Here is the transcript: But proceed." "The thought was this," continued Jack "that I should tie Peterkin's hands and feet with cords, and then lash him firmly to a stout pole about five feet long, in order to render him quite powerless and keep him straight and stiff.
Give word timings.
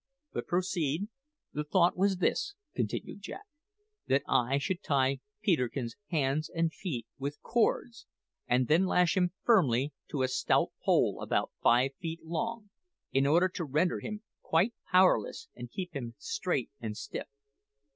But 0.33 0.47
proceed." 0.47 1.09
"The 1.53 1.63
thought 1.63 1.95
was 1.95 2.17
this," 2.17 2.55
continued 2.73 3.21
Jack 3.21 3.43
"that 4.07 4.23
I 4.27 4.57
should 4.57 4.81
tie 4.81 5.19
Peterkin's 5.43 5.95
hands 6.09 6.49
and 6.49 6.73
feet 6.73 7.05
with 7.19 7.39
cords, 7.43 8.07
and 8.47 8.67
then 8.67 8.87
lash 8.87 9.15
him 9.15 9.29
firmly 9.43 9.93
to 10.09 10.23
a 10.23 10.27
stout 10.27 10.71
pole 10.83 11.21
about 11.21 11.51
five 11.61 11.91
feet 11.99 12.25
long, 12.25 12.71
in 13.11 13.27
order 13.27 13.47
to 13.49 13.63
render 13.63 13.99
him 13.99 14.23
quite 14.41 14.73
powerless 14.89 15.49
and 15.55 15.69
keep 15.69 15.93
him 15.95 16.15
straight 16.17 16.71
and 16.79 16.97
stiff. 16.97 17.27